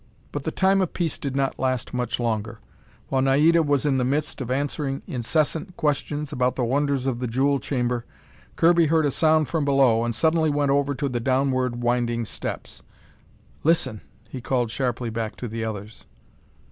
But 0.31 0.45
the 0.45 0.51
time 0.51 0.81
of 0.81 0.93
peace 0.95 1.19
did 1.19 1.35
not 1.35 1.59
last 1.59 1.93
much 1.93 2.19
longer. 2.19 2.59
While 3.09 3.21
Naida 3.21 3.61
was 3.61 3.85
in 3.85 3.99
the 3.99 4.03
midst 4.03 4.41
of 4.41 4.49
answering 4.49 5.03
incessant 5.05 5.77
questions 5.77 6.33
about 6.33 6.55
the 6.55 6.65
wonders 6.65 7.05
of 7.05 7.19
the 7.19 7.27
jewel 7.27 7.59
chamber, 7.59 8.03
Kirby 8.55 8.87
heard 8.87 9.05
a 9.05 9.11
sound 9.11 9.47
from 9.47 9.63
below, 9.63 10.03
and 10.03 10.15
suddenly 10.15 10.49
went 10.49 10.71
over 10.71 10.95
to 10.95 11.07
the 11.07 11.19
downward 11.19 11.83
winding 11.83 12.25
steps. 12.25 12.81
"Listen," 13.63 14.01
he 14.27 14.41
called 14.41 14.71
sharply 14.71 15.11
back 15.11 15.35
to 15.35 15.47
the 15.47 15.63
others. 15.63 16.05